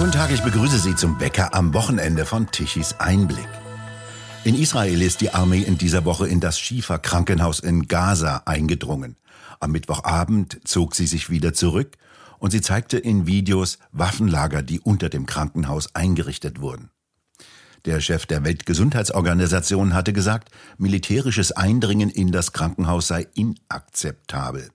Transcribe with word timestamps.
Guten 0.00 0.12
Tag, 0.12 0.30
ich 0.30 0.40
begrüße 0.40 0.78
Sie 0.78 0.96
zum 0.96 1.20
Wecker 1.20 1.52
am 1.52 1.74
Wochenende 1.74 2.24
von 2.24 2.50
Tichys 2.50 2.94
Einblick. 3.00 3.46
In 4.44 4.58
Israel 4.58 5.02
ist 5.02 5.20
die 5.20 5.34
Armee 5.34 5.60
in 5.60 5.76
dieser 5.76 6.06
Woche 6.06 6.26
in 6.26 6.40
das 6.40 6.58
Schifa-Krankenhaus 6.58 7.60
in 7.60 7.86
Gaza 7.86 8.40
eingedrungen. 8.46 9.16
Am 9.60 9.72
Mittwochabend 9.72 10.58
zog 10.64 10.94
sie 10.94 11.06
sich 11.06 11.28
wieder 11.28 11.52
zurück 11.52 11.98
und 12.38 12.50
sie 12.50 12.62
zeigte 12.62 12.96
in 12.96 13.26
Videos 13.26 13.78
Waffenlager, 13.92 14.62
die 14.62 14.80
unter 14.80 15.10
dem 15.10 15.26
Krankenhaus 15.26 15.94
eingerichtet 15.94 16.62
wurden. 16.62 16.88
Der 17.84 18.00
Chef 18.00 18.24
der 18.24 18.42
Weltgesundheitsorganisation 18.42 19.92
hatte 19.92 20.14
gesagt, 20.14 20.48
militärisches 20.78 21.52
Eindringen 21.52 22.08
in 22.08 22.32
das 22.32 22.54
Krankenhaus 22.54 23.06
sei 23.06 23.26
inakzeptabel. 23.34 24.70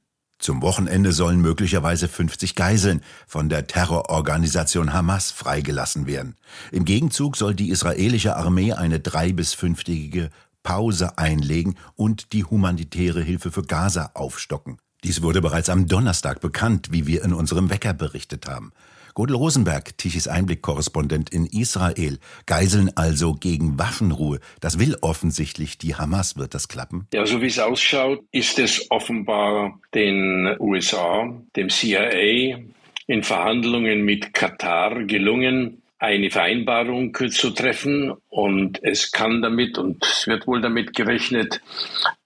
Zum 0.46 0.62
Wochenende 0.62 1.12
sollen 1.12 1.42
möglicherweise 1.42 2.08
50 2.08 2.54
Geiseln 2.54 3.02
von 3.26 3.50
der 3.50 3.66
Terrororganisation 3.66 4.94
Hamas 4.94 5.32
freigelassen 5.32 6.06
werden. 6.06 6.36
Im 6.72 6.86
Gegenzug 6.86 7.36
soll 7.36 7.56
die 7.56 7.72
israelische 7.72 8.36
Armee 8.36 8.72
eine 8.74 9.00
drei- 9.00 9.34
bis 9.34 9.56
fünftägige 9.56 10.30
Pause 10.62 11.18
einlegen 11.18 11.78
und 11.96 12.32
die 12.32 12.44
humanitäre 12.44 13.24
Hilfe 13.24 13.50
für 13.50 13.64
Gaza 13.64 14.12
aufstocken. 14.14 14.78
Dies 15.04 15.24
wurde 15.24 15.42
bereits 15.42 15.70
am 15.70 15.88
Donnerstag 15.88 16.42
bekannt, 16.42 16.90
wie 16.92 17.08
wir 17.08 17.24
in 17.24 17.34
unserem 17.34 17.72
Wecker 17.72 17.96
berichtet 17.96 18.48
haben. 18.48 18.72
Godel 19.16 19.38
Rosenberg, 19.38 19.98
Tichys 19.98 20.28
Einblick-Korrespondent 20.28 21.30
in 21.30 21.46
Israel. 21.46 22.20
Geiseln 22.48 22.92
also 22.98 23.34
gegen 23.34 23.80
Waffenruhe. 23.80 24.42
Das 24.60 24.78
will 24.78 24.98
offensichtlich 25.00 25.78
die 25.78 25.96
Hamas. 25.96 26.38
Wird 26.38 26.54
das 26.54 26.68
klappen? 26.68 27.08
Ja, 27.14 27.26
so 27.26 27.42
wie 27.42 27.48
es 27.48 27.58
ausschaut, 27.58 28.26
ist 28.32 28.60
es 28.60 28.92
offenbar 28.92 29.80
den 29.94 30.58
USA, 30.60 31.34
dem 31.56 31.70
CIA, 31.70 32.60
in 33.08 33.24
Verhandlungen 33.24 34.04
mit 34.04 34.34
Katar 34.34 35.06
gelungen, 35.06 35.82
eine 35.98 36.30
Vereinbarung 36.30 37.16
zu 37.32 37.52
treffen 37.52 38.12
und 38.28 38.84
es 38.84 39.14
kann 39.14 39.42
damit 39.42 39.78
und 39.78 40.04
es 40.04 40.28
wird 40.28 40.46
wohl 40.46 40.60
damit 40.60 40.94
gerechnet, 40.94 41.62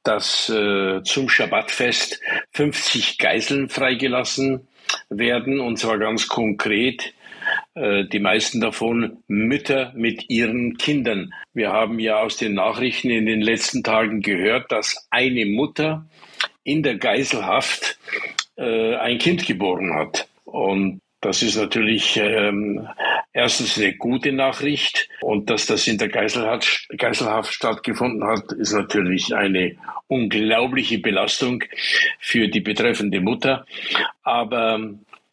dass 0.01 0.49
äh, 0.49 1.03
zum 1.03 1.29
Schabbatfest 1.29 2.19
50 2.53 3.19
Geiseln 3.19 3.69
freigelassen 3.69 4.67
werden, 5.09 5.59
und 5.59 5.77
zwar 5.77 5.97
ganz 5.97 6.27
konkret 6.27 7.13
äh, 7.75 8.05
die 8.05 8.19
meisten 8.19 8.61
davon 8.61 9.23
Mütter 9.27 9.91
mit 9.95 10.29
ihren 10.29 10.77
Kindern. 10.77 11.33
Wir 11.53 11.71
haben 11.71 11.99
ja 11.99 12.21
aus 12.21 12.37
den 12.37 12.53
Nachrichten 12.53 13.09
in 13.09 13.25
den 13.25 13.41
letzten 13.41 13.83
Tagen 13.83 14.21
gehört, 14.21 14.71
dass 14.71 15.07
eine 15.09 15.45
Mutter 15.45 16.07
in 16.63 16.83
der 16.83 16.97
Geiselhaft 16.97 17.97
äh, 18.57 18.95
ein 18.95 19.17
Kind 19.17 19.45
geboren 19.45 19.95
hat. 19.95 20.27
Und 20.45 21.01
das 21.21 21.41
ist 21.41 21.57
natürlich 21.57 22.17
ähm, 22.17 22.87
erstens 23.33 23.77
eine 23.77 23.93
gute 23.95 24.31
Nachricht 24.31 25.09
und 25.21 25.49
dass 25.49 25.65
das 25.65 25.87
in 25.87 25.97
der 25.97 26.09
Geiselhaft, 26.09 26.87
Geiselhaft 26.97 27.53
stattgefunden 27.53 28.23
hat, 28.23 28.51
ist 28.53 28.73
natürlich 28.73 29.35
eine 29.35 29.75
unglaubliche 30.07 30.99
Belastung 30.99 31.63
für 32.19 32.47
die 32.47 32.61
betreffende 32.61 33.21
Mutter. 33.21 33.65
Aber 34.23 34.79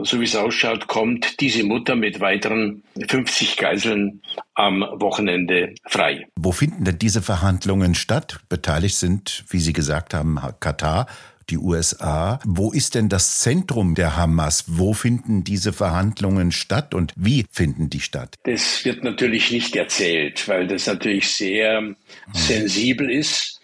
so 0.02 0.20
wie 0.20 0.24
es 0.24 0.36
ausschaut, 0.36 0.88
kommt 0.88 1.40
diese 1.40 1.64
Mutter 1.64 1.96
mit 1.96 2.20
weiteren 2.20 2.82
50 3.08 3.56
Geiseln 3.56 4.20
am 4.54 4.82
Wochenende 4.82 5.74
frei. 5.86 6.26
Wo 6.36 6.52
finden 6.52 6.84
denn 6.84 6.98
diese 6.98 7.22
Verhandlungen 7.22 7.94
statt? 7.94 8.40
Beteiligt 8.48 8.96
sind, 8.96 9.44
wie 9.48 9.58
Sie 9.58 9.72
gesagt 9.72 10.12
haben, 10.12 10.38
Katar, 10.60 11.06
die 11.50 11.58
USA. 11.58 12.38
Wo 12.44 12.72
ist 12.72 12.94
denn 12.94 13.08
das 13.08 13.40
Zentrum 13.40 13.94
der 13.94 14.16
Hamas? 14.16 14.64
Wo 14.66 14.92
finden 14.92 15.44
diese 15.44 15.72
Verhandlungen 15.72 16.52
statt 16.52 16.94
und 16.94 17.12
wie 17.16 17.46
finden 17.50 17.90
die 17.90 18.00
statt? 18.00 18.34
Das 18.44 18.84
wird 18.84 19.04
natürlich 19.04 19.50
nicht 19.50 19.76
erzählt, 19.76 20.48
weil 20.48 20.66
das 20.66 20.86
natürlich 20.86 21.28
sehr 21.28 21.78
hm. 21.78 21.96
sensibel 22.32 23.10
ist. 23.10 23.60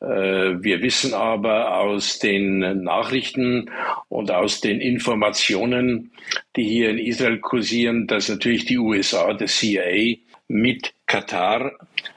Äh, 0.00 0.06
wir 0.06 0.82
wissen 0.82 1.14
aber 1.14 1.78
aus 1.78 2.18
den 2.18 2.58
Nachrichten 2.82 3.70
und 4.08 4.30
aus 4.30 4.60
den 4.60 4.80
Informationen, 4.80 6.10
die 6.54 6.64
hier 6.64 6.90
in 6.90 6.98
Israel 6.98 7.38
kursieren, 7.38 8.06
dass 8.06 8.28
natürlich 8.28 8.66
die 8.66 8.78
USA, 8.78 9.32
der 9.32 9.48
CIA, 9.48 10.16
mit 10.48 10.92
Katar 11.06 11.72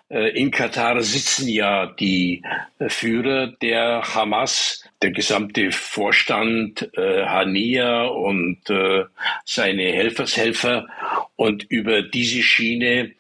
in 0.09 0.49
Katar 0.49 1.01
sitzen 1.03 1.47
ja 1.47 1.85
die 1.85 2.41
Führer 2.87 3.47
der 3.61 4.01
Hamas, 4.15 4.83
der 5.01 5.11
gesamte 5.11 5.71
Vorstand, 5.71 6.89
äh, 6.97 7.25
Hania 7.25 8.05
und 8.05 8.69
äh, 8.69 9.05
seine 9.45 9.83
Helfershelfer. 9.83 10.87
Und 11.35 11.63
über 11.69 12.01
diese 12.01 12.41
Schiene 12.41 13.11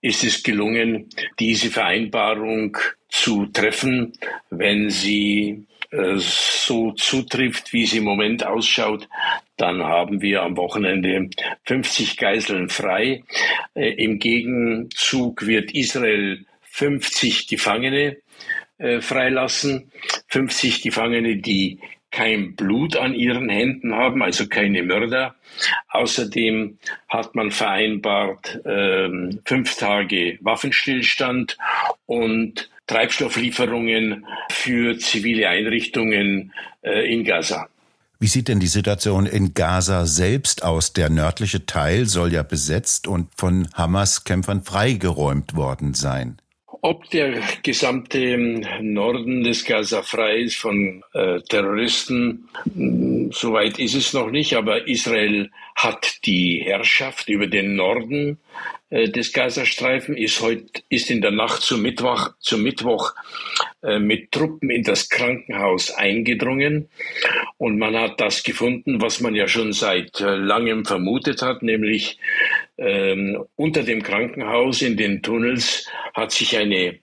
ist 0.00 0.24
es 0.24 0.42
gelungen, 0.42 1.08
diese 1.38 1.70
Vereinbarung 1.70 2.78
zu 3.08 3.46
treffen, 3.46 4.12
wenn 4.50 4.88
sie 4.90 5.66
äh, 5.70 5.75
so 6.18 6.92
zutrifft, 6.92 7.72
wie 7.72 7.86
sie 7.86 7.98
im 7.98 8.04
Moment 8.04 8.44
ausschaut, 8.44 9.08
dann 9.56 9.82
haben 9.82 10.20
wir 10.20 10.42
am 10.42 10.56
Wochenende 10.56 11.30
50 11.64 12.16
Geiseln 12.16 12.68
frei. 12.68 13.22
Äh, 13.74 13.92
Im 13.94 14.18
Gegenzug 14.18 15.46
wird 15.46 15.72
Israel 15.72 16.44
50 16.62 17.48
Gefangene 17.48 18.18
äh, 18.78 19.00
freilassen. 19.00 19.90
50 20.28 20.82
Gefangene, 20.82 21.36
die 21.36 21.80
kein 22.10 22.56
Blut 22.56 22.96
an 22.96 23.14
ihren 23.14 23.48
Händen 23.48 23.94
haben, 23.94 24.22
also 24.22 24.46
keine 24.46 24.82
Mörder. 24.82 25.34
Außerdem 25.88 26.78
hat 27.08 27.34
man 27.34 27.50
vereinbart 27.50 28.64
äh, 28.64 29.08
fünf 29.44 29.76
Tage 29.76 30.38
Waffenstillstand 30.40 31.58
und 32.06 32.70
Treibstofflieferungen 32.86 34.26
für 34.50 34.98
zivile 34.98 35.48
Einrichtungen 35.48 36.52
äh, 36.82 37.12
in 37.12 37.24
Gaza. 37.24 37.68
Wie 38.18 38.28
sieht 38.28 38.48
denn 38.48 38.60
die 38.60 38.66
Situation 38.66 39.26
in 39.26 39.52
Gaza 39.52 40.06
selbst 40.06 40.64
aus? 40.64 40.94
Der 40.94 41.10
nördliche 41.10 41.66
Teil 41.66 42.06
soll 42.06 42.32
ja 42.32 42.42
besetzt 42.42 43.06
und 43.06 43.28
von 43.36 43.68
Hamas-Kämpfern 43.74 44.62
freigeräumt 44.62 45.54
worden 45.54 45.92
sein. 45.92 46.38
Ob 46.82 47.08
der 47.10 47.40
gesamte 47.62 48.36
Norden 48.80 49.42
des 49.42 49.64
Gaza 49.64 50.02
frei 50.02 50.38
ist 50.38 50.56
von 50.56 51.02
äh, 51.14 51.40
Terroristen, 51.40 52.48
soweit 53.32 53.78
ist 53.78 53.94
es 53.94 54.12
noch 54.12 54.30
nicht, 54.30 54.54
aber 54.54 54.86
Israel 54.86 55.50
hat 55.74 56.24
die 56.26 56.62
Herrschaft 56.64 57.28
über 57.28 57.46
den 57.46 57.76
Norden 57.76 58.38
äh, 58.88 59.08
des 59.08 59.32
Gazastreifen, 59.32 60.16
ist 60.16 60.40
heute, 60.40 60.82
ist 60.88 61.10
in 61.10 61.20
der 61.20 61.32
Nacht 61.32 61.62
zum 61.62 61.82
Mittwoch, 61.82 62.30
zum 62.38 62.62
Mittwoch 62.62 63.14
äh, 63.82 63.98
mit 63.98 64.30
Truppen 64.30 64.70
in 64.70 64.84
das 64.84 65.08
Krankenhaus 65.08 65.90
eingedrungen. 65.90 66.88
Und 67.56 67.78
man 67.78 67.96
hat 67.96 68.20
das 68.20 68.44
gefunden, 68.44 69.00
was 69.00 69.20
man 69.20 69.34
ja 69.34 69.48
schon 69.48 69.72
seit 69.72 70.20
äh, 70.20 70.36
langem 70.36 70.84
vermutet 70.84 71.42
hat, 71.42 71.62
nämlich 71.62 72.18
ähm, 72.78 73.44
unter 73.56 73.82
dem 73.82 74.02
Krankenhaus 74.02 74.82
in 74.82 74.96
den 74.96 75.22
Tunnels 75.22 75.86
hat 76.14 76.32
sich 76.32 76.56
eine, 76.56 76.98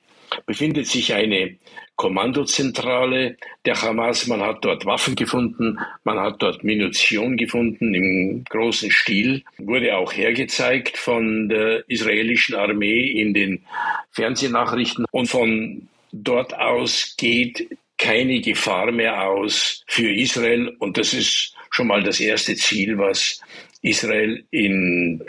befindet 0.46 0.88
sich 0.88 1.14
eine 1.14 1.56
Kommandozentrale 1.96 3.38
der 3.66 3.82
Hamas. 3.82 4.28
Man 4.28 4.42
hat 4.42 4.66
dort 4.66 4.86
Waffen 4.86 5.16
gefunden, 5.16 5.78
man 6.04 6.20
hat 6.20 6.42
dort 6.42 6.64
Munition 6.64 7.38
gefunden 7.38 7.94
im 7.94 8.44
großen 8.50 8.92
Stil. 8.92 9.44
Wurde 9.58 9.96
auch 9.96 10.12
hergezeigt 10.12 10.98
von 10.98 11.50
der 11.50 11.88
israelischen 11.88 12.56
Armee 12.56 13.06
in 13.06 13.34
den 13.34 13.64
Fernsehnachrichten. 14.12 15.06
Und 15.12 15.28
von 15.28 15.88
dort 16.12 16.54
aus 16.56 17.16
geht 17.18 17.70
keine 17.98 18.42
Gefahr 18.42 18.92
mehr 18.92 19.28
aus 19.28 19.84
für 19.88 20.12
Israel. 20.12 20.76
Und 20.80 20.98
das 20.98 21.14
ist 21.14 21.56
schon 21.70 21.88
mal 21.88 22.04
das 22.04 22.20
erste 22.20 22.56
Ziel, 22.56 22.98
was 22.98 23.40
Israel 23.82 24.44
in 24.50 25.24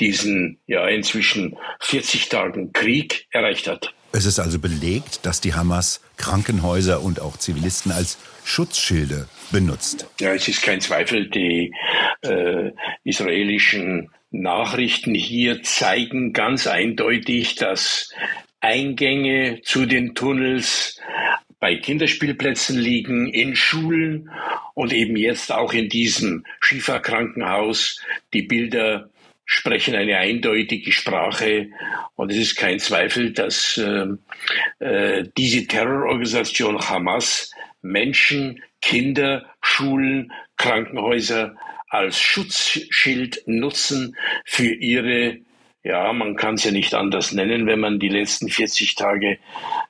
diesen 0.00 0.58
ja 0.66 0.86
inzwischen 0.88 1.56
40 1.80 2.28
Tagen 2.28 2.72
Krieg 2.72 3.26
erreicht 3.30 3.68
hat. 3.68 3.94
Es 4.12 4.26
ist 4.26 4.40
also 4.40 4.58
belegt, 4.58 5.24
dass 5.24 5.40
die 5.40 5.54
Hamas 5.54 6.00
Krankenhäuser 6.16 7.02
und 7.02 7.20
auch 7.20 7.36
Zivilisten 7.36 7.92
als 7.92 8.18
Schutzschilde 8.44 9.28
benutzt. 9.52 10.06
Ja, 10.18 10.34
es 10.34 10.48
ist 10.48 10.62
kein 10.62 10.80
Zweifel, 10.80 11.30
die 11.30 11.72
äh, 12.22 12.72
israelischen 13.04 14.10
Nachrichten 14.32 15.14
hier 15.14 15.62
zeigen 15.62 16.32
ganz 16.32 16.66
eindeutig, 16.66 17.54
dass 17.54 18.12
Eingänge 18.60 19.60
zu 19.62 19.86
den 19.86 20.14
Tunnels 20.14 21.00
bei 21.60 21.76
Kinderspielplätzen 21.76 22.78
liegen, 22.78 23.28
in 23.28 23.54
Schulen 23.54 24.30
und 24.74 24.92
eben 24.92 25.16
jetzt 25.16 25.52
auch 25.52 25.72
in 25.72 25.88
diesem 25.88 26.44
Schieferkrankenhaus. 26.60 28.00
Die 28.32 28.42
Bilder 28.42 29.10
sprechen 29.50 29.96
eine 29.96 30.16
eindeutige 30.16 30.92
Sprache. 30.92 31.70
Und 32.14 32.30
es 32.30 32.38
ist 32.38 32.56
kein 32.56 32.78
Zweifel, 32.78 33.32
dass 33.32 33.76
äh, 33.78 34.06
äh, 34.78 35.28
diese 35.36 35.66
Terrororganisation 35.66 36.78
Hamas 36.78 37.52
Menschen, 37.82 38.62
Kinder, 38.80 39.44
Schulen, 39.60 40.32
Krankenhäuser 40.56 41.56
als 41.88 42.20
Schutzschild 42.20 43.42
nutzen 43.46 44.16
für 44.44 44.72
ihre 44.72 45.38
ja, 45.82 46.12
man 46.12 46.36
kann 46.36 46.56
es 46.56 46.64
ja 46.64 46.72
nicht 46.72 46.92
anders 46.92 47.32
nennen, 47.32 47.66
wenn 47.66 47.80
man 47.80 47.98
die 47.98 48.10
letzten 48.10 48.50
40 48.50 48.96
Tage 48.96 49.38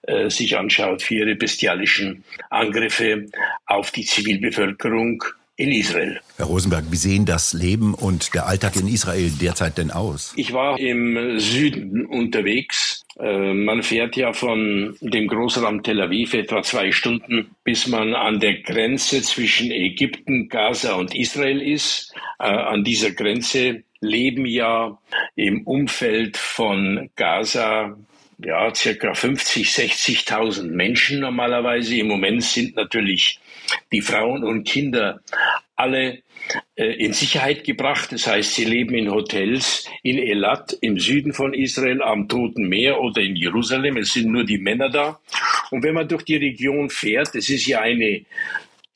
äh, 0.02 0.30
sich 0.30 0.56
anschaut, 0.56 1.02
für 1.02 1.16
ihre 1.16 1.34
bestialischen 1.34 2.22
Angriffe 2.48 3.26
auf 3.66 3.90
die 3.90 4.04
Zivilbevölkerung 4.04 5.24
in 5.60 5.72
Israel. 5.72 6.18
Herr 6.38 6.46
Rosenberg, 6.46 6.84
wie 6.90 6.96
sehen 6.96 7.26
das 7.26 7.52
Leben 7.52 7.92
und 7.92 8.34
der 8.34 8.46
Alltag 8.46 8.76
in 8.76 8.88
Israel 8.88 9.30
derzeit 9.30 9.76
denn 9.76 9.90
aus? 9.90 10.32
Ich 10.36 10.54
war 10.54 10.78
im 10.78 11.38
Süden 11.38 12.06
unterwegs. 12.06 13.04
Äh, 13.18 13.52
man 13.52 13.82
fährt 13.82 14.16
ja 14.16 14.32
von 14.32 14.96
dem 15.02 15.28
Großraum 15.28 15.82
Tel 15.82 16.00
Aviv 16.00 16.32
etwa 16.32 16.62
zwei 16.62 16.92
Stunden, 16.92 17.54
bis 17.62 17.86
man 17.86 18.14
an 18.14 18.40
der 18.40 18.62
Grenze 18.62 19.20
zwischen 19.20 19.70
Ägypten, 19.70 20.48
Gaza 20.48 20.94
und 20.94 21.14
Israel 21.14 21.60
ist. 21.60 22.14
Äh, 22.38 22.44
an 22.44 22.82
dieser 22.82 23.10
Grenze 23.10 23.82
leben 24.00 24.46
ja 24.46 24.98
im 25.36 25.66
Umfeld 25.66 26.38
von 26.38 27.10
Gaza 27.16 27.98
ja, 28.44 28.74
circa 28.74 29.14
50, 29.14 29.68
60.000 29.68 30.70
Menschen 30.70 31.20
normalerweise. 31.20 31.96
Im 31.96 32.08
Moment 32.08 32.42
sind 32.42 32.76
natürlich 32.76 33.40
die 33.92 34.00
Frauen 34.00 34.44
und 34.44 34.64
Kinder 34.64 35.20
alle 35.76 36.22
äh, 36.76 36.92
in 36.94 37.12
Sicherheit 37.12 37.64
gebracht. 37.64 38.12
Das 38.12 38.26
heißt, 38.26 38.54
sie 38.54 38.64
leben 38.64 38.94
in 38.94 39.10
Hotels 39.10 39.88
in 40.02 40.18
Elat 40.18 40.76
im 40.80 40.98
Süden 40.98 41.32
von 41.32 41.54
Israel 41.54 42.02
am 42.02 42.28
Toten 42.28 42.68
Meer 42.68 43.00
oder 43.00 43.20
in 43.22 43.36
Jerusalem. 43.36 43.96
Es 43.96 44.12
sind 44.12 44.30
nur 44.30 44.44
die 44.44 44.58
Männer 44.58 44.90
da. 44.90 45.20
Und 45.70 45.82
wenn 45.82 45.94
man 45.94 46.08
durch 46.08 46.24
die 46.24 46.36
Region 46.36 46.90
fährt, 46.90 47.34
das 47.34 47.48
ist 47.48 47.66
ja 47.66 47.80
eine 47.80 48.24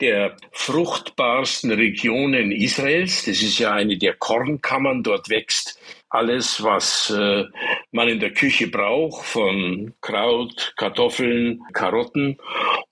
der 0.00 0.36
fruchtbarsten 0.52 1.70
Regionen 1.70 2.50
Israels. 2.50 3.24
Das 3.24 3.40
ist 3.42 3.58
ja 3.58 3.72
eine 3.72 3.96
der 3.96 4.14
Kornkammern. 4.14 5.02
Dort 5.02 5.30
wächst 5.30 5.78
alles, 6.14 6.62
was 6.62 7.10
äh, 7.10 7.44
man 7.90 8.08
in 8.08 8.20
der 8.20 8.32
Küche 8.32 8.68
braucht, 8.68 9.26
von 9.26 9.94
Kraut, 10.00 10.74
Kartoffeln, 10.76 11.60
Karotten. 11.72 12.38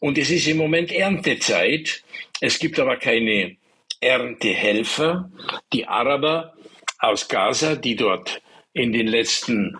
Und 0.00 0.18
es 0.18 0.30
ist 0.30 0.48
im 0.48 0.58
Moment 0.58 0.90
Erntezeit. 0.90 2.02
Es 2.40 2.58
gibt 2.58 2.78
aber 2.80 2.96
keine 2.96 3.56
Erntehelfer. 4.00 5.30
Die 5.72 5.86
Araber 5.86 6.54
aus 6.98 7.28
Gaza, 7.28 7.76
die 7.76 7.96
dort 7.96 8.42
in 8.72 8.92
den 8.92 9.06
letzten 9.06 9.78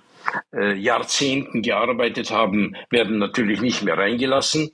äh, 0.52 0.74
Jahrzehnten 0.74 1.62
gearbeitet 1.62 2.30
haben, 2.30 2.76
werden 2.90 3.18
natürlich 3.18 3.60
nicht 3.60 3.82
mehr 3.82 3.98
reingelassen. 3.98 4.72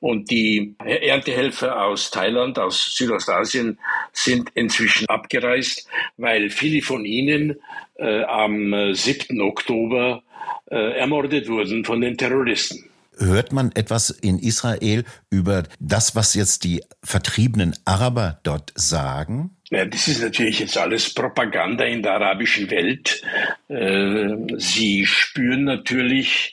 Und 0.00 0.30
die 0.30 0.74
Erntehelfer 0.78 1.84
aus 1.84 2.10
Thailand, 2.10 2.58
aus 2.58 2.96
Südostasien 2.96 3.78
sind 4.24 4.50
inzwischen 4.54 5.08
abgereist, 5.08 5.86
weil 6.16 6.50
viele 6.50 6.82
von 6.82 7.04
ihnen 7.04 7.56
äh, 7.96 8.22
am 8.24 8.94
7. 8.94 9.40
Oktober 9.40 10.22
äh, 10.70 10.98
ermordet 10.98 11.48
wurden 11.48 11.84
von 11.84 12.00
den 12.00 12.16
Terroristen. 12.16 12.84
Hört 13.18 13.52
man 13.52 13.72
etwas 13.72 14.10
in 14.10 14.38
Israel 14.38 15.04
über 15.28 15.64
das, 15.80 16.14
was 16.14 16.34
jetzt 16.34 16.62
die 16.62 16.82
vertriebenen 17.02 17.74
Araber 17.84 18.38
dort 18.44 18.72
sagen? 18.76 19.56
Ja, 19.70 19.84
das 19.84 20.06
ist 20.06 20.22
natürlich 20.22 20.60
jetzt 20.60 20.78
alles 20.78 21.12
Propaganda 21.12 21.84
in 21.84 22.02
der 22.02 22.14
arabischen 22.14 22.70
Welt. 22.70 23.22
Äh, 23.68 24.36
sie 24.58 25.04
spüren 25.04 25.64
natürlich, 25.64 26.52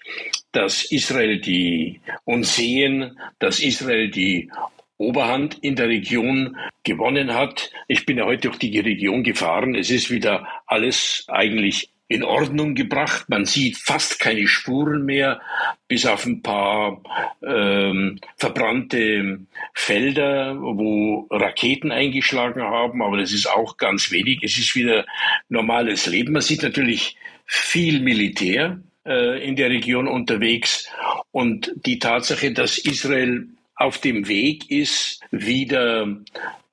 dass 0.51 0.83
Israel 0.91 1.39
die 1.39 2.01
und 2.23 2.45
sehen, 2.45 3.17
dass 3.39 3.59
Israel 3.59 4.09
die 4.09 4.49
Oberhand 4.97 5.57
in 5.61 5.75
der 5.75 5.87
Region 5.87 6.57
gewonnen 6.83 7.33
hat. 7.33 7.71
Ich 7.87 8.05
bin 8.05 8.17
ja 8.17 8.25
heute 8.25 8.49
durch 8.49 8.59
die 8.59 8.79
Region 8.79 9.23
gefahren. 9.23 9.75
Es 9.75 9.89
ist 9.89 10.09
wieder 10.09 10.47
alles 10.67 11.25
eigentlich 11.27 11.89
in 12.07 12.23
Ordnung 12.23 12.75
gebracht. 12.75 13.29
Man 13.29 13.45
sieht 13.45 13.77
fast 13.77 14.19
keine 14.19 14.47
Spuren 14.47 15.05
mehr, 15.05 15.41
bis 15.87 16.05
auf 16.05 16.25
ein 16.25 16.41
paar 16.41 17.01
ähm, 17.43 18.19
verbrannte 18.37 19.39
Felder, 19.73 20.55
wo 20.59 21.27
Raketen 21.31 21.91
eingeschlagen 21.91 22.61
haben. 22.61 23.01
Aber 23.01 23.17
das 23.17 23.33
ist 23.33 23.47
auch 23.47 23.77
ganz 23.77 24.11
wenig. 24.11 24.39
Es 24.43 24.57
ist 24.57 24.75
wieder 24.75 25.05
normales 25.49 26.05
Leben. 26.05 26.33
Man 26.33 26.41
sieht 26.43 26.61
natürlich 26.61 27.17
viel 27.45 28.01
Militär 28.01 28.79
äh, 29.05 29.43
in 29.45 29.55
der 29.55 29.69
Region 29.69 30.07
unterwegs. 30.07 30.89
Und 31.31 31.71
die 31.85 31.97
Tatsache, 31.97 32.51
dass 32.51 32.77
Israel 32.77 33.47
auf 33.75 33.97
dem 33.97 34.27
Weg 34.27 34.69
ist, 34.71 35.19
wieder 35.31 36.07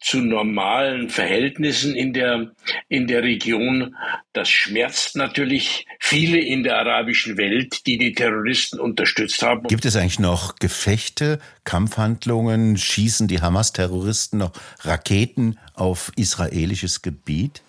zu 0.02 0.18
normalen 0.18 1.08
Verhältnissen 1.08 1.94
in 1.94 2.12
der, 2.12 2.52
in 2.88 3.06
der 3.06 3.22
Region. 3.22 3.96
Das 4.32 4.48
schmerzt 4.48 5.16
natürlich 5.16 5.86
viele 6.00 6.40
in 6.40 6.64
der 6.64 6.78
arabischen 6.78 7.36
Welt, 7.38 7.86
die 7.86 7.98
die 7.98 8.12
Terroristen 8.12 8.80
unterstützt 8.80 9.42
haben. 9.42 9.68
Gibt 9.68 9.84
es 9.84 9.94
eigentlich 9.94 10.18
noch 10.18 10.56
Gefechte, 10.56 11.38
Kampfhandlungen? 11.64 12.76
Schießen 12.76 13.28
die 13.28 13.40
Hamas-Terroristen 13.40 14.38
noch 14.38 14.52
Raketen 14.80 15.58
auf 15.74 16.10
israelisches 16.16 17.02
Gebiet? 17.02 17.62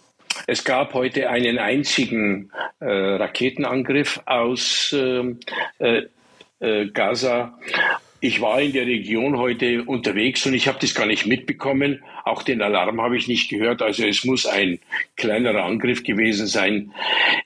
Es 0.48 0.64
gab 0.64 0.96
heute 0.96 1.30
einen 1.30 1.60
einzigen 1.60 2.52
äh, 2.80 2.88
Raketenangriff 2.88 4.20
aus 4.26 4.92
ähm, 4.98 5.40
äh, 5.78 6.04
äh, 6.60 6.88
Gaza 6.90 7.60
ich 8.24 8.40
war 8.40 8.62
in 8.62 8.72
der 8.72 8.88
Region 8.88 9.38
heute 9.38 9.84
unterwegs 9.84 10.46
und 10.46 10.54
ich 10.54 10.70
habe 10.70 10.78
das 10.80 10.96
gar 10.96 11.06
nicht 11.06 11.26
mitbekommen. 11.26 12.02
Auch 12.24 12.42
den 12.42 12.62
Alarm 12.62 13.02
habe 13.02 13.18
ich 13.18 13.28
nicht 13.28 13.50
gehört. 13.50 13.82
Also 13.82 14.06
es 14.08 14.24
muss 14.24 14.46
ein 14.46 14.80
kleinerer 15.18 15.66
Angriff 15.66 16.04
gewesen 16.04 16.48
sein. 16.48 16.94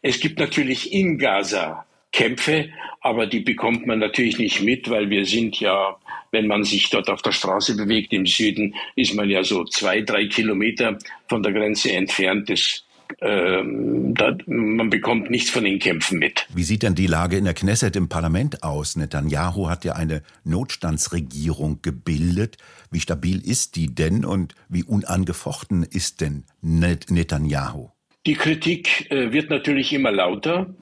Es 0.03 0.19
gibt 0.19 0.37
natürlich 0.37 0.93
in 0.93 1.17
Gaza 1.17 1.87
Kämpfe, 2.11 2.69
aber 3.01 3.25
die 3.25 3.39
bekommt 3.39 3.87
man 3.87 3.97
natürlich 3.97 4.37
nicht 4.37 4.61
mit, 4.61 4.87
weil 4.87 5.09
wir 5.09 5.25
sind 5.25 5.59
ja, 5.59 5.97
wenn 6.29 6.45
man 6.45 6.63
sich 6.63 6.91
dort 6.91 7.09
auf 7.09 7.23
der 7.23 7.31
Straße 7.31 7.75
bewegt 7.75 8.13
im 8.13 8.27
Süden, 8.27 8.75
ist 8.95 9.15
man 9.15 9.31
ja 9.31 9.43
so 9.43 9.63
zwei, 9.63 10.01
drei 10.01 10.27
Kilometer 10.27 10.99
von 11.27 11.41
der 11.41 11.53
Grenze 11.53 11.91
entfernt. 11.91 12.51
Das 12.51 12.85
ähm, 13.21 14.13
da, 14.13 14.35
man 14.45 14.89
bekommt 14.89 15.29
nichts 15.29 15.49
von 15.49 15.63
den 15.63 15.79
Kämpfen 15.79 16.19
mit. 16.19 16.47
Wie 16.53 16.63
sieht 16.63 16.83
denn 16.83 16.95
die 16.95 17.07
Lage 17.07 17.37
in 17.37 17.45
der 17.45 17.53
Knesset 17.53 17.95
im 17.95 18.09
Parlament 18.09 18.63
aus? 18.63 18.95
Netanyahu 18.95 19.69
hat 19.69 19.85
ja 19.85 19.93
eine 19.93 20.21
Notstandsregierung 20.43 21.81
gebildet. 21.81 22.57
Wie 22.91 22.99
stabil 22.99 23.39
ist 23.39 23.75
die 23.75 23.93
denn 23.93 24.25
und 24.25 24.55
wie 24.69 24.83
unangefochten 24.83 25.83
ist 25.83 26.21
denn 26.21 26.45
Netanyahu? 26.61 27.89
Die 28.25 28.35
Kritik 28.35 29.09
äh, 29.09 29.31
wird 29.31 29.49
natürlich 29.49 29.93
immer 29.93 30.11
lauter. 30.11 30.73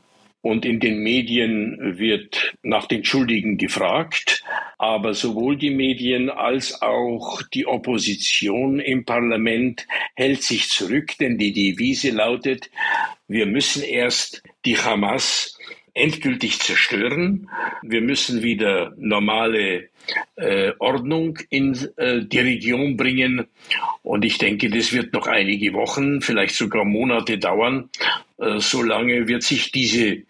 Und 0.46 0.64
in 0.64 0.80
den 0.80 1.00
Medien 1.00 1.98
wird 1.98 2.54
nach 2.62 2.86
den 2.86 3.04
Schuldigen 3.04 3.58
gefragt. 3.58 4.44
Aber 4.78 5.16
sowohl 5.16 5.58
die 5.58 5.72
Medien 5.72 6.30
als 6.30 6.84
auch 6.84 7.42
die 7.52 7.66
Opposition 7.66 8.80
im 8.80 9.06
Parlament 9.06 9.88
hält 10.14 10.44
sich 10.44 10.70
zurück, 10.70 11.18
denn 11.20 11.40
die 11.40 11.52
Devise 11.52 12.12
lautet, 12.12 12.70
wir 13.28 13.48
müssen 13.48 13.82
erst 13.82 14.44
die 14.66 14.78
Hamas 14.78 15.58
endgültig 15.96 16.60
zerstören. 16.60 17.50
Wir 17.82 18.02
müssen 18.02 18.44
wieder 18.44 18.94
normale 18.98 19.90
äh, 20.36 20.74
Ordnung 20.78 21.40
in 21.50 21.76
äh, 21.98 22.24
die 22.24 22.40
Region 22.40 22.98
bringen. 22.98 23.48
Und 24.04 24.24
ich 24.24 24.38
denke, 24.38 24.70
das 24.70 24.94
wird 24.94 25.12
noch 25.12 25.26
einige 25.26 25.74
Wochen, 25.74 26.22
vielleicht 26.22 26.54
sogar 26.54 26.86
Monate 26.86 27.40
dauern. 27.40 27.90
Äh, 28.38 28.60
solange 28.60 29.28
wird 29.28 29.42
sich 29.44 29.72
diese 29.72 30.24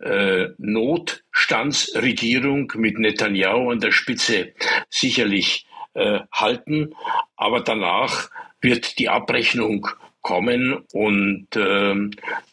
äh, 0.00 0.48
Notstandsregierung 0.58 2.72
mit 2.76 2.98
Netanyahu 2.98 3.70
an 3.70 3.80
der 3.80 3.92
Spitze 3.92 4.52
sicherlich 4.90 5.66
äh, 5.94 6.20
halten. 6.32 6.94
Aber 7.36 7.60
danach 7.60 8.30
wird 8.60 8.98
die 8.98 9.08
Abrechnung 9.08 9.88
kommen 10.22 10.84
und 10.92 11.48
ähm, 11.56 12.10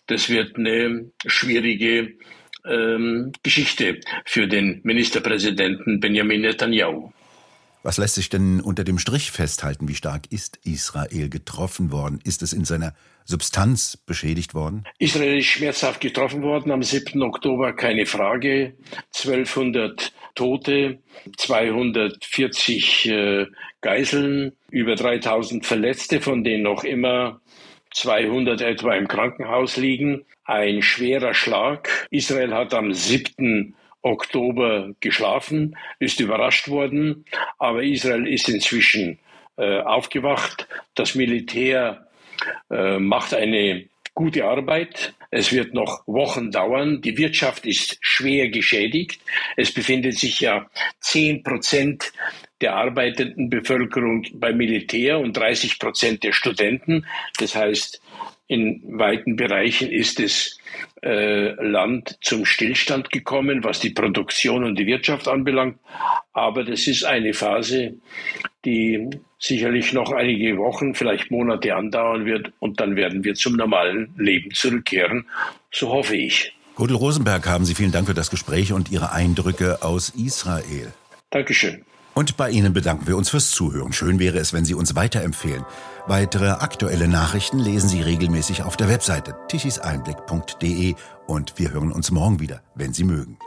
das 0.07 0.29
wird 0.29 0.57
eine 0.57 1.11
schwierige 1.25 2.13
ähm, 2.65 3.31
Geschichte 3.43 3.99
für 4.25 4.47
den 4.47 4.81
Ministerpräsidenten 4.83 5.99
Benjamin 5.99 6.41
Netanyahu. 6.41 7.11
Was 7.81 7.97
lässt 7.97 8.15
sich 8.15 8.27
denn 8.27 8.59
unter 8.59 8.83
dem 8.83 8.99
Strich 8.99 9.31
festhalten? 9.31 9.87
Wie 9.87 9.95
stark 9.95 10.23
ist 10.31 10.59
Israel 10.65 11.29
getroffen 11.29 11.93
worden? 11.93 12.19
Ist 12.25 12.41
es 12.41 12.51
in 12.51 12.65
seiner 12.65 12.93
Substanz 13.23 13.95
beschädigt 13.95 14.53
worden? 14.53 14.83
Israel 14.97 15.37
ist 15.37 15.45
schmerzhaft 15.45 16.01
getroffen 16.01 16.43
worden 16.43 16.73
am 16.73 16.83
7. 16.83 17.21
Oktober, 17.21 17.71
keine 17.71 18.05
Frage. 18.05 18.73
1200 19.15 20.11
Tote, 20.35 20.99
240 21.37 23.05
äh, 23.07 23.45
Geiseln, 23.79 24.51
über 24.71 24.95
3000 24.95 25.65
Verletzte, 25.65 26.19
von 26.19 26.43
denen 26.43 26.63
noch 26.63 26.83
immer 26.83 27.39
200 27.93 28.59
etwa 28.59 28.93
im 28.95 29.07
Krankenhaus 29.07 29.77
liegen. 29.77 30.25
Ein 30.43 30.81
schwerer 30.81 31.33
Schlag. 31.33 32.07
Israel 32.11 32.53
hat 32.53 32.73
am 32.73 32.93
7. 32.93 33.73
Oktober 34.01 34.91
geschlafen, 34.99 35.75
ist 35.99 36.19
überrascht 36.19 36.69
worden, 36.69 37.25
aber 37.57 37.83
Israel 37.83 38.27
ist 38.27 38.49
inzwischen 38.49 39.19
äh, 39.57 39.81
aufgewacht. 39.81 40.67
Das 40.95 41.15
Militär 41.15 42.07
äh, 42.69 42.97
macht 42.97 43.33
eine 43.33 43.85
gute 44.13 44.45
Arbeit. 44.45 45.13
Es 45.31 45.51
wird 45.53 45.73
noch 45.73 46.03
Wochen 46.07 46.51
dauern. 46.51 47.01
Die 47.01 47.17
Wirtschaft 47.17 47.65
ist 47.65 47.97
schwer 48.01 48.49
geschädigt. 48.49 49.21
Es 49.57 49.71
befindet 49.71 50.17
sich 50.17 50.39
ja 50.39 50.69
zehn 50.99 51.43
Prozent 51.43 52.11
der 52.61 52.75
arbeitenden 52.75 53.49
Bevölkerung 53.49 54.25
beim 54.33 54.57
Militär 54.57 55.19
und 55.19 55.37
30 55.37 55.79
Prozent 55.79 56.23
der 56.23 56.33
Studenten. 56.33 57.05
Das 57.37 57.55
heißt, 57.55 58.01
in 58.47 58.81
weiten 58.83 59.35
Bereichen 59.35 59.91
ist 59.91 60.19
das 60.19 60.57
äh, 61.03 61.51
Land 61.63 62.17
zum 62.21 62.45
Stillstand 62.45 63.11
gekommen, 63.11 63.63
was 63.63 63.79
die 63.79 63.91
Produktion 63.91 64.63
und 64.63 64.77
die 64.77 64.87
Wirtschaft 64.87 65.27
anbelangt. 65.27 65.77
Aber 66.33 66.63
das 66.63 66.87
ist 66.87 67.03
eine 67.03 67.33
Phase, 67.33 67.99
die 68.65 69.07
sicherlich 69.39 69.93
noch 69.93 70.11
einige 70.11 70.57
Wochen, 70.57 70.93
vielleicht 70.93 71.31
Monate 71.31 71.75
andauern 71.75 72.25
wird 72.25 72.51
und 72.59 72.79
dann 72.79 72.95
werden 72.95 73.23
wir 73.23 73.33
zum 73.35 73.55
normalen 73.55 74.13
Leben 74.17 74.51
zurückkehren. 74.51 75.25
So 75.71 75.89
hoffe 75.89 76.15
ich. 76.15 76.53
Gudel 76.75 76.97
Rosenberg, 76.97 77.47
haben 77.47 77.65
Sie 77.65 77.75
vielen 77.75 77.91
Dank 77.91 78.07
für 78.07 78.13
das 78.13 78.29
Gespräch 78.29 78.71
und 78.73 78.91
Ihre 78.91 79.11
Eindrücke 79.11 79.81
aus 79.81 80.09
Israel. 80.09 80.93
Dankeschön. 81.29 81.83
Und 82.13 82.37
bei 82.37 82.49
Ihnen 82.49 82.73
bedanken 82.73 83.07
wir 83.07 83.15
uns 83.15 83.29
fürs 83.29 83.51
Zuhören. 83.51 83.93
Schön 83.93 84.19
wäre 84.19 84.39
es, 84.39 84.51
wenn 84.51 84.65
Sie 84.65 84.73
uns 84.73 84.95
weiterempfehlen. 84.95 85.63
Weitere 86.07 86.49
aktuelle 86.49 87.07
Nachrichten 87.07 87.59
lesen 87.59 87.87
Sie 87.87 88.01
regelmäßig 88.01 88.63
auf 88.63 88.75
der 88.75 88.89
Webseite 88.89 89.35
tichiseinblick.de 89.47 90.95
und 91.27 91.53
wir 91.57 91.71
hören 91.71 91.91
uns 91.91 92.11
morgen 92.11 92.39
wieder, 92.39 92.61
wenn 92.75 92.93
Sie 92.93 93.03
mögen. 93.03 93.37